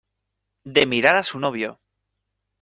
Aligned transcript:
de 0.63 0.87
mirar 0.87 1.15
a 1.15 1.21
su 1.21 1.37
novio. 1.39 1.79